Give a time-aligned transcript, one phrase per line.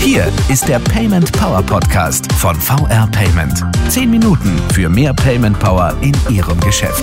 [0.00, 3.64] Hier ist der Payment Power Podcast von VR Payment.
[3.88, 7.02] Zehn Minuten für mehr Payment Power in Ihrem Geschäft.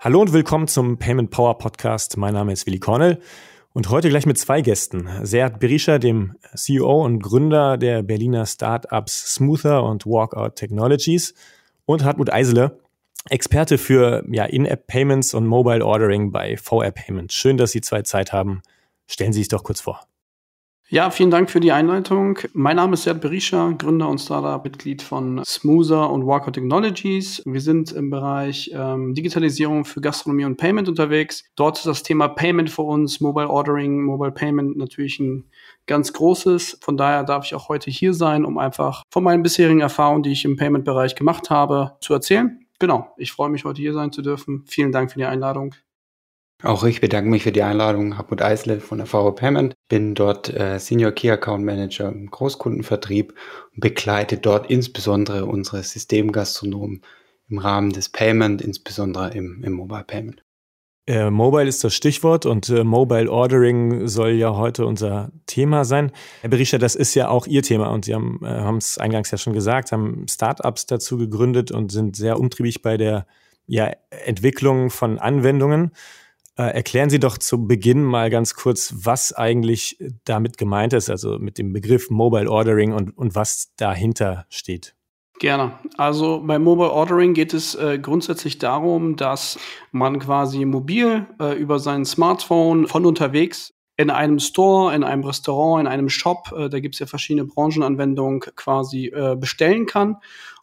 [0.00, 2.16] Hallo und willkommen zum Payment Power Podcast.
[2.16, 3.20] Mein Name ist Willi Cornell
[3.74, 5.08] und heute gleich mit zwei Gästen.
[5.24, 11.34] Seat Berisha, dem CEO und Gründer der Berliner Startups Smoother und Walkout Technologies
[11.84, 12.78] und Hartmut Eisele,
[13.30, 17.34] Experte für ja, In-App-Payments und Mobile Ordering bei VR Payments.
[17.34, 18.62] Schön, dass Sie zwei Zeit haben.
[19.06, 20.00] Stellen Sie sich doch kurz vor.
[20.90, 22.38] Ja, vielen Dank für die Einleitung.
[22.52, 27.42] Mein Name ist Serd Berisha, Gründer und Startup-Mitglied von Smoother und Walker Technologies.
[27.46, 31.44] Wir sind im Bereich ähm, Digitalisierung für Gastronomie und Payment unterwegs.
[31.56, 35.46] Dort ist das Thema Payment für uns, Mobile Ordering, Mobile Payment natürlich ein
[35.86, 36.78] ganz großes.
[36.82, 40.32] Von daher darf ich auch heute hier sein, um einfach von meinen bisherigen Erfahrungen, die
[40.32, 44.22] ich im Payment-Bereich gemacht habe, zu erzählen genau, ich freue mich, heute hier sein zu
[44.22, 44.64] dürfen.
[44.66, 45.74] Vielen Dank für die Einladung.
[46.62, 48.16] Auch ich bedanke mich für die Einladung.
[48.16, 49.74] Hartmut Eisle von der VW Payment.
[49.88, 53.34] Bin dort äh, Senior Key Account Manager im Großkundenvertrieb
[53.74, 57.02] und begleite dort insbesondere unsere Systemgastronomen
[57.48, 60.42] im Rahmen des Payment, insbesondere im, im Mobile Payment.
[61.06, 66.12] Äh, Mobile ist das Stichwort und äh, Mobile Ordering soll ja heute unser Thema sein.
[66.40, 69.36] Herr Berisha, das ist ja auch Ihr Thema und Sie haben äh, es eingangs ja
[69.36, 73.26] schon gesagt, haben Startups dazu gegründet und sind sehr umtriebig bei der
[73.66, 73.90] ja,
[74.24, 75.90] Entwicklung von Anwendungen.
[76.56, 81.38] Äh, erklären Sie doch zu Beginn mal ganz kurz, was eigentlich damit gemeint ist, also
[81.38, 84.94] mit dem Begriff Mobile Ordering und, und was dahinter steht.
[85.40, 85.78] Gerne.
[85.96, 89.58] Also bei Mobile Ordering geht es äh, grundsätzlich darum, dass
[89.90, 95.82] man quasi mobil äh, über sein Smartphone von unterwegs in einem Store, in einem Restaurant,
[95.82, 100.16] in einem Shop, äh, da gibt es ja verschiedene Branchenanwendungen, quasi äh, bestellen kann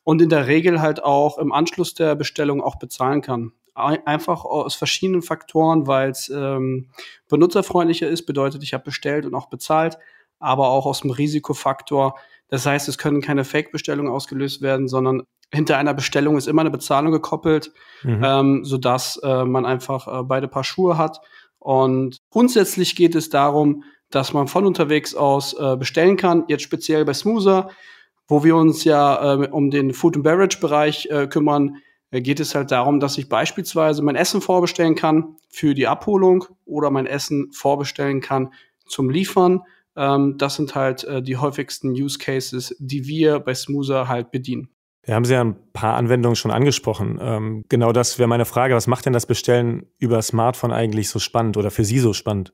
[0.03, 3.51] und in der Regel halt auch im Anschluss der Bestellung auch bezahlen kann.
[3.73, 6.89] Einfach aus verschiedenen Faktoren, weil es ähm,
[7.29, 9.97] benutzerfreundlicher ist, bedeutet, ich habe bestellt und auch bezahlt,
[10.41, 12.15] aber auch aus dem Risikofaktor,
[12.51, 16.69] das heißt, es können keine Fake-Bestellungen ausgelöst werden, sondern hinter einer Bestellung ist immer eine
[16.69, 17.71] Bezahlung gekoppelt,
[18.03, 18.21] mhm.
[18.23, 21.21] ähm, sodass äh, man einfach äh, beide Paar Schuhe hat.
[21.59, 26.45] Und grundsätzlich geht es darum, dass man von unterwegs aus äh, bestellen kann.
[26.47, 27.69] Jetzt speziell bei Smoother,
[28.27, 31.77] wo wir uns ja äh, um den Food and Beverage Bereich äh, kümmern,
[32.11, 36.45] äh, geht es halt darum, dass ich beispielsweise mein Essen vorbestellen kann für die Abholung
[36.65, 38.53] oder mein Essen vorbestellen kann
[38.85, 39.61] zum Liefern
[39.95, 44.69] ähm, das sind halt äh, die häufigsten Use Cases, die wir bei Smoother halt bedienen.
[45.03, 47.17] Wir haben Sie ja ein paar Anwendungen schon angesprochen.
[47.19, 48.75] Ähm, genau das wäre meine Frage.
[48.75, 52.53] Was macht denn das Bestellen über Smartphone eigentlich so spannend oder für Sie so spannend?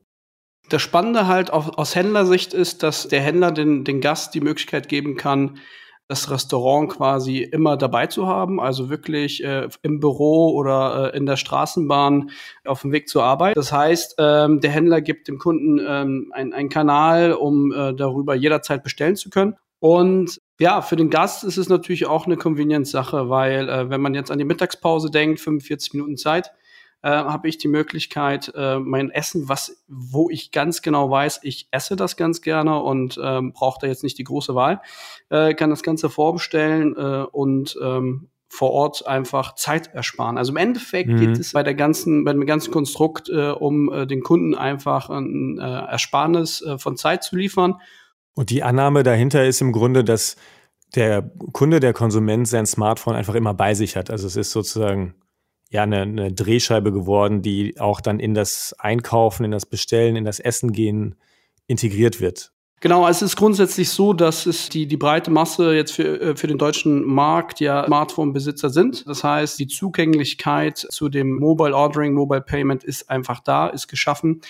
[0.70, 4.88] Das Spannende halt auf, aus Händlersicht ist, dass der Händler den, den Gast die Möglichkeit
[4.88, 5.58] geben kann,
[6.08, 11.26] das Restaurant quasi immer dabei zu haben, also wirklich äh, im Büro oder äh, in
[11.26, 12.30] der Straßenbahn
[12.64, 13.56] auf dem Weg zur Arbeit.
[13.56, 18.82] Das heißt, ähm, der Händler gibt dem Kunden ähm, einen Kanal, um äh, darüber jederzeit
[18.82, 19.54] bestellen zu können.
[19.80, 24.14] Und ja, für den Gast ist es natürlich auch eine Convenience-Sache, weil äh, wenn man
[24.14, 26.52] jetzt an die Mittagspause denkt, 45 Minuten Zeit,
[27.02, 31.68] äh, habe ich die Möglichkeit, äh, mein Essen, was, wo ich ganz genau weiß, ich
[31.70, 34.80] esse das ganz gerne und ähm, brauche da jetzt nicht die große Wahl,
[35.30, 40.38] äh, kann das Ganze vorbestellen äh, und ähm, vor Ort einfach Zeit ersparen.
[40.38, 41.20] Also im Endeffekt mhm.
[41.20, 45.10] geht es bei der ganzen, bei dem ganzen Konstrukt äh, um äh, den Kunden einfach
[45.10, 47.74] ein äh, Ersparnis äh, von Zeit zu liefern.
[48.34, 50.36] Und die Annahme dahinter ist im Grunde, dass
[50.94, 54.10] der Kunde, der Konsument sein Smartphone einfach immer bei sich hat.
[54.10, 55.14] Also es ist sozusagen
[55.70, 60.24] ja eine, eine Drehscheibe geworden, die auch dann in das Einkaufen, in das Bestellen, in
[60.24, 61.16] das Essen gehen
[61.66, 62.52] integriert wird.
[62.80, 66.46] Genau, es ist grundsätzlich so, dass es die, die breite Masse jetzt für, äh, für
[66.46, 69.04] den deutschen Markt ja Smartphone-Besitzer sind.
[69.08, 74.42] Das heißt, die Zugänglichkeit zu dem Mobile Ordering, Mobile Payment ist einfach da, ist geschaffen.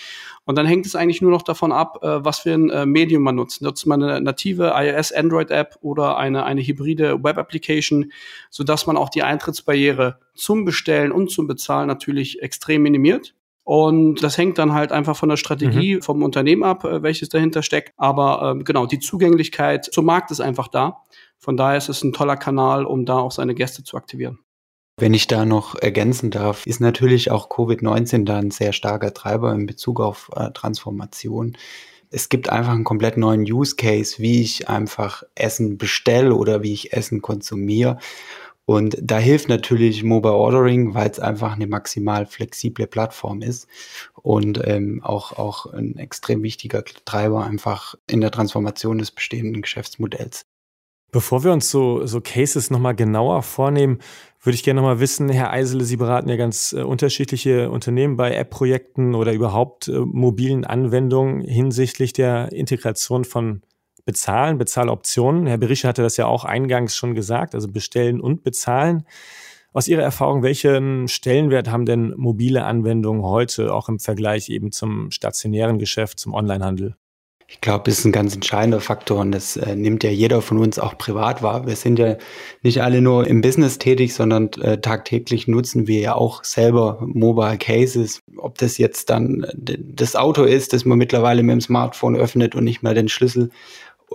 [0.45, 3.23] Und dann hängt es eigentlich nur noch davon ab, äh, was für ein äh, Medium
[3.23, 3.63] man nutzt.
[3.63, 8.11] Nutzt man eine native iOS Android App oder eine, eine hybride Web Application,
[8.51, 13.33] sodass man auch die Eintrittsbarriere zum Bestellen und zum Bezahlen natürlich extrem minimiert.
[13.69, 16.01] Und das hängt dann halt einfach von der Strategie mhm.
[16.01, 17.93] vom Unternehmen ab, äh, welches dahinter steckt.
[17.97, 21.03] Aber ähm, genau, die Zugänglichkeit zum Markt ist einfach da.
[21.37, 24.39] Von daher ist es ein toller Kanal, um da auch seine Gäste zu aktivieren.
[24.97, 29.53] Wenn ich da noch ergänzen darf, ist natürlich auch Covid-19 da ein sehr starker Treiber
[29.53, 31.55] in Bezug auf äh, Transformation.
[32.09, 36.73] Es gibt einfach einen komplett neuen Use Case, wie ich einfach Essen bestelle oder wie
[36.73, 37.99] ich Essen konsumiere.
[38.69, 43.67] Und da hilft natürlich Mobile Ordering, weil es einfach eine maximal flexible Plattform ist
[44.13, 50.45] und ähm, auch, auch ein extrem wichtiger Treiber einfach in der Transformation des bestehenden Geschäftsmodells.
[51.11, 53.97] Bevor wir uns so, so Cases nochmal genauer vornehmen,
[54.39, 58.35] würde ich gerne nochmal wissen, Herr Eisele, Sie beraten ja ganz äh, unterschiedliche Unternehmen bei
[58.35, 63.63] App-Projekten oder überhaupt äh, mobilen Anwendungen hinsichtlich der Integration von
[64.09, 65.45] Bezahlen, Bezahloptionen.
[65.45, 69.05] Herr Berische hatte das ja auch eingangs schon gesagt, also bestellen und bezahlen.
[69.71, 75.11] Aus Ihrer Erfahrung, welchen Stellenwert haben denn mobile Anwendungen heute auch im Vergleich eben zum
[75.11, 76.95] stationären Geschäft, zum Onlinehandel?
[77.51, 80.59] Ich glaube, das ist ein ganz entscheidender Faktor und das äh, nimmt ja jeder von
[80.59, 81.65] uns auch privat wahr.
[81.65, 82.15] Wir sind ja
[82.61, 87.57] nicht alle nur im Business tätig, sondern äh, tagtäglich nutzen wir ja auch selber Mobile
[87.57, 88.21] Cases.
[88.37, 92.65] Ob das jetzt dann das Auto ist, das man mittlerweile mit dem Smartphone öffnet und
[92.65, 93.49] nicht mehr den Schlüssel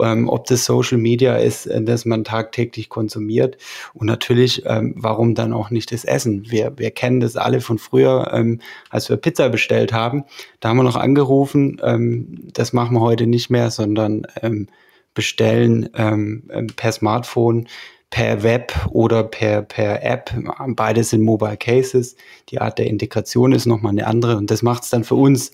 [0.01, 3.57] ähm, ob das Social Media ist, äh, das man tagtäglich konsumiert
[3.95, 6.51] und natürlich, ähm, warum dann auch nicht das Essen.
[6.51, 8.61] Wir, wir kennen das alle von früher, ähm,
[8.91, 10.25] als wir Pizza bestellt haben.
[10.61, 14.69] Da haben wir noch angerufen, ähm, das machen wir heute nicht mehr, sondern ähm,
[15.15, 17.69] bestellen ähm, ähm per Smartphone
[18.15, 20.31] per Web oder per, per App.
[20.69, 22.15] Beides sind Mobile Cases.
[22.49, 25.51] Die Art der Integration ist nochmal eine andere und das macht es dann für uns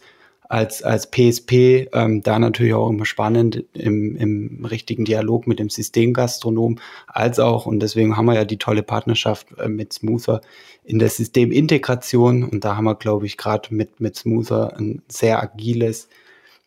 [0.51, 5.71] als, als PSP ähm, da natürlich auch immer spannend im, im richtigen Dialog mit dem
[5.71, 10.41] Systemgastronom, als auch, und deswegen haben wir ja die tolle Partnerschaft äh, mit Smoother
[10.83, 12.43] in der Systemintegration.
[12.43, 16.09] Und da haben wir, glaube ich, gerade mit, mit Smoother ein sehr agiles,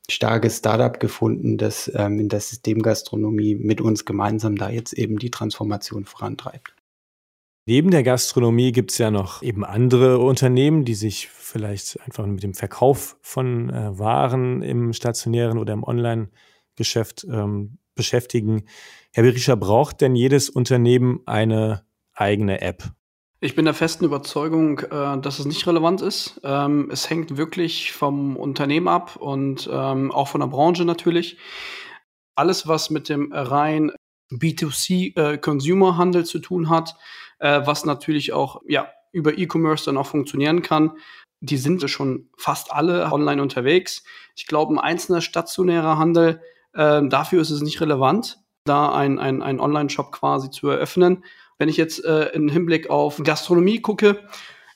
[0.10, 5.30] starkes Startup gefunden, das ähm, in der Systemgastronomie mit uns gemeinsam da jetzt eben die
[5.30, 6.74] Transformation vorantreibt.
[7.66, 12.44] Neben der Gastronomie gibt es ja noch eben andere Unternehmen, die sich vielleicht einfach mit
[12.44, 18.66] dem Verkauf von äh, Waren im stationären oder im Online-Geschäft ähm, beschäftigen.
[19.14, 22.84] Herr Berischer, braucht denn jedes Unternehmen eine eigene App?
[23.40, 26.42] Ich bin der festen Überzeugung, äh, dass es nicht relevant ist.
[26.44, 31.38] Ähm, es hängt wirklich vom Unternehmen ab und ähm, auch von der Branche natürlich.
[32.36, 33.92] Alles, was mit dem rein
[34.32, 36.96] B2C-Consumer-Handel äh, zu tun hat,
[37.44, 40.94] äh, was natürlich auch ja, über E-Commerce dann auch funktionieren kann.
[41.42, 44.04] Die sind schon fast alle online unterwegs.
[44.36, 46.42] Ich glaube, ein einzelner stationärer Handel,
[46.74, 51.26] äh, dafür ist es nicht relevant, da ein, ein, ein Online-Shop quasi zu eröffnen.
[51.58, 54.22] Wenn ich jetzt äh, im Hinblick auf Gastronomie gucke,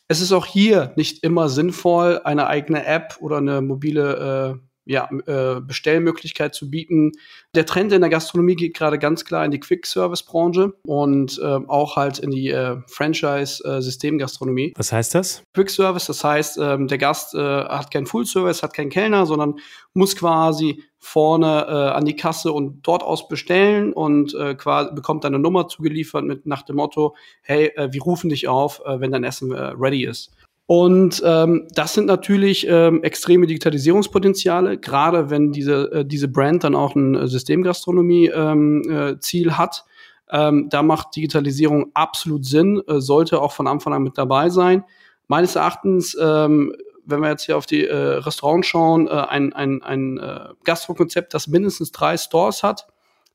[0.09, 5.09] es ist auch hier nicht immer sinnvoll, eine eigene App oder eine mobile äh, ja,
[5.25, 7.11] äh, Bestellmöglichkeit zu bieten.
[7.53, 11.95] Der Trend in der Gastronomie geht gerade ganz klar in die Quick-Service-Branche und äh, auch
[11.95, 14.73] halt in die äh, Franchise-System-Gastronomie.
[14.75, 15.43] Was heißt das?
[15.53, 19.55] Quick-Service, das heißt, ähm, der Gast äh, hat keinen Full-Service, hat keinen Kellner, sondern
[19.93, 25.23] muss quasi vorne äh, an die Kasse und dort aus bestellen und äh, quasi bekommt
[25.23, 28.99] dann eine Nummer zugeliefert mit nach dem Motto, hey, äh, wir rufen dich auf, äh,
[28.99, 30.31] wenn dein Essen äh, ready ist.
[30.67, 36.75] Und ähm, das sind natürlich ähm, extreme Digitalisierungspotenziale, gerade wenn diese, äh, diese Brand dann
[36.75, 39.85] auch ein Systemgastronomie-Ziel ähm, äh, hat.
[40.29, 44.83] Ähm, da macht Digitalisierung absolut Sinn, äh, sollte auch von Anfang an mit dabei sein.
[45.29, 46.75] Meines Erachtens, ähm,
[47.05, 51.33] wenn wir jetzt hier auf die äh, Restaurants schauen, äh, ein, ein, ein äh, Gastrokonzept,
[51.33, 52.87] das mindestens drei Stores hat,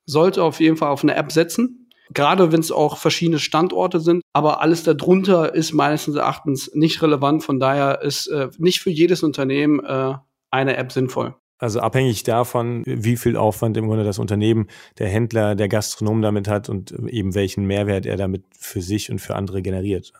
[0.04, 1.81] sollte auf jeden Fall auf eine App setzen
[2.12, 4.22] gerade wenn es auch verschiedene Standorte sind.
[4.32, 7.42] Aber alles darunter ist meines Erachtens nicht relevant.
[7.42, 10.14] Von daher ist äh, nicht für jedes Unternehmen äh,
[10.50, 11.34] eine App sinnvoll.
[11.58, 14.66] Also abhängig davon, wie viel Aufwand im Grunde das Unternehmen,
[14.98, 19.20] der Händler, der Gastronom damit hat und eben welchen Mehrwert er damit für sich und
[19.20, 20.12] für andere generiert.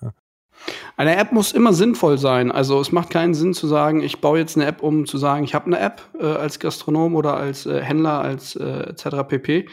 [0.97, 2.53] Eine App muss immer sinnvoll sein.
[2.53, 5.43] Also es macht keinen Sinn zu sagen, ich baue jetzt eine App, um zu sagen,
[5.43, 9.09] ich habe eine App äh, als Gastronom oder als äh, Händler, als äh, etc.
[9.27, 9.69] pp.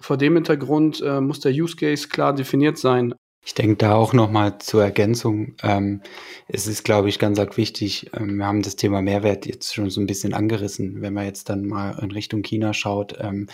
[0.00, 3.14] Vor dem Hintergrund äh, muss der Use Case klar definiert sein.
[3.42, 5.54] Ich denke da auch nochmal zur Ergänzung.
[5.62, 6.02] Ähm,
[6.46, 8.10] es ist, glaube ich, ganz arg wichtig.
[8.14, 11.00] Ähm, wir haben das Thema Mehrwert jetzt schon so ein bisschen angerissen.
[11.00, 13.48] Wenn man jetzt dann mal in Richtung China schaut, ähm,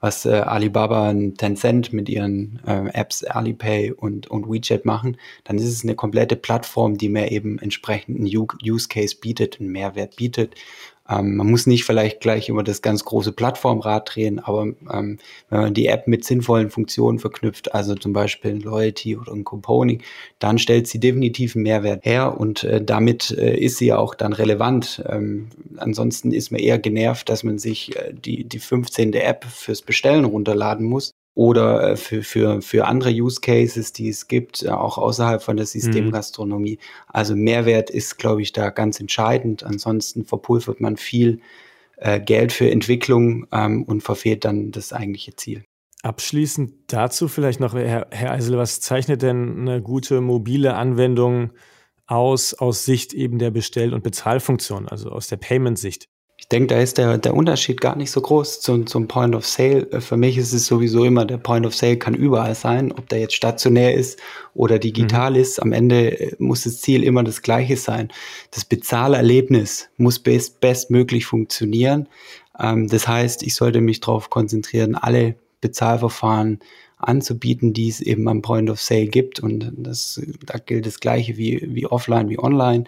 [0.00, 5.56] was äh, Alibaba und Tencent mit ihren äh, Apps Alipay und, und WeChat machen, dann
[5.56, 10.16] ist es eine komplette Plattform, die mir eben entsprechend einen Use Case bietet, einen Mehrwert
[10.16, 10.56] bietet.
[11.08, 15.60] Ähm, man muss nicht vielleicht gleich immer das ganz große Plattformrad drehen, aber ähm, wenn
[15.60, 20.02] man die App mit sinnvollen Funktionen verknüpft, also zum Beispiel ein Loyalty oder ein Componing,
[20.38, 24.32] dann stellt sie definitiv einen Mehrwert her und äh, damit äh, ist sie auch dann
[24.32, 25.02] relevant.
[25.08, 29.12] Ähm, ansonsten ist man eher genervt, dass man sich äh, die, die 15.
[29.14, 34.26] App fürs Bestellen runterladen muss oder äh, für, für, für andere Use Cases, die es
[34.26, 35.68] gibt, äh, auch außerhalb von der mhm.
[35.68, 36.80] Systemgastronomie.
[36.80, 37.04] Mhm.
[37.06, 39.62] Also Mehrwert ist, glaube ich, da ganz entscheidend.
[39.62, 41.40] Ansonsten verpulvert man viel
[41.98, 45.62] äh, Geld für Entwicklung ähm, und verfehlt dann das eigentliche Ziel.
[46.02, 51.52] Abschließend dazu vielleicht noch, Herr, Herr Eisel, was zeichnet denn eine gute mobile Anwendung
[52.08, 56.08] aus, aus Sicht eben der Bestell- und Bezahlfunktion, also aus der Payment-Sicht?
[56.40, 59.44] Ich denke, da ist der, der Unterschied gar nicht so groß zum, zum Point of
[59.44, 59.88] Sale.
[60.00, 63.18] Für mich ist es sowieso immer, der Point of Sale kann überall sein, ob der
[63.18, 64.20] jetzt stationär ist
[64.54, 65.36] oder digital mhm.
[65.36, 65.60] ist.
[65.60, 68.08] Am Ende äh, muss das Ziel immer das gleiche sein.
[68.52, 72.08] Das Bezahlerlebnis muss best, bestmöglich funktionieren.
[72.58, 76.60] Ähm, das heißt, ich sollte mich darauf konzentrieren, alle Bezahlverfahren
[76.98, 79.40] anzubieten, die es eben am Point of Sale gibt.
[79.40, 82.84] Und das, da gilt das Gleiche wie, wie offline, wie online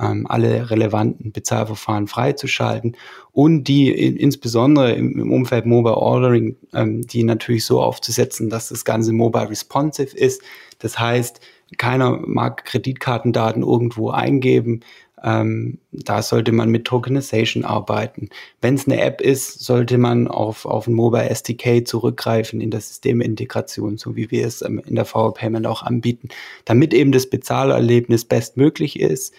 [0.00, 2.96] ähm, alle relevanten Bezahlverfahren freizuschalten
[3.32, 8.68] und die in, insbesondere im, im, Umfeld Mobile Ordering, ähm, die natürlich so aufzusetzen, dass
[8.68, 10.42] das Ganze mobile responsive ist.
[10.78, 11.40] Das heißt,
[11.78, 14.80] keiner mag Kreditkartendaten irgendwo eingeben.
[15.22, 18.28] Ähm, da sollte man mit Tokenization arbeiten.
[18.60, 22.82] Wenn es eine App ist, sollte man auf, auf ein Mobile SDK zurückgreifen in der
[22.82, 26.28] Systemintegration, so wie wir es ähm, in der VR Payment auch anbieten,
[26.66, 29.32] damit eben das Bezahlerlebnis bestmöglich ist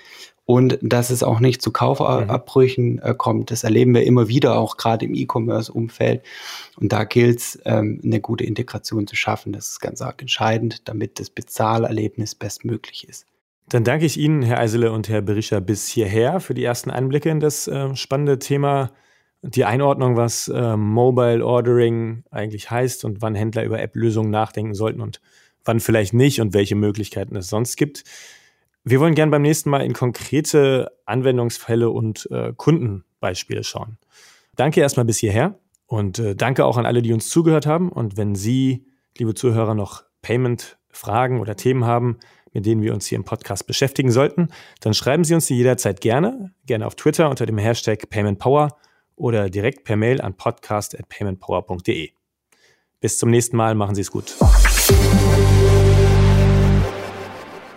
[0.45, 3.49] und dass es auch nicht zu Kaufabbrüchen äh, kommt.
[3.49, 6.23] Das erleben wir immer wieder, auch gerade im E-Commerce-Umfeld.
[6.79, 9.53] Und da gilt es, ähm, eine gute Integration zu schaffen.
[9.53, 13.25] Das ist ganz arg entscheidend, damit das Bezahlerlebnis bestmöglich ist.
[13.69, 17.31] Dann danke ich Ihnen, Herr Eisele und Herr Berischer, bis hierher für die ersten Einblicke
[17.31, 18.91] in das äh, spannende Thema,
[19.41, 25.01] die Einordnung, was äh, Mobile Ordering eigentlich heißt und wann Händler über App-Lösungen nachdenken sollten
[25.01, 25.21] und
[25.63, 28.03] wann vielleicht nicht und welche Möglichkeiten es sonst gibt.
[28.87, 33.97] Wir wollen gern beim nächsten Mal in konkrete Anwendungsfälle und äh, Kundenbeispiele schauen.
[34.55, 37.91] Danke erstmal bis hierher und äh, danke auch an alle, die uns zugehört haben.
[37.91, 38.85] Und wenn Sie,
[39.17, 42.19] liebe Zuhörer, noch Payment-Fragen oder Themen haben,
[42.53, 44.49] mit denen wir uns hier im Podcast beschäftigen sollten,
[44.81, 48.77] dann schreiben Sie uns die jederzeit gerne, gerne auf Twitter unter dem Hashtag PaymentPower
[49.15, 52.11] oder direkt per Mail an podcast@paymentpower.de.
[52.99, 54.35] Bis zum nächsten Mal, machen Sie es gut.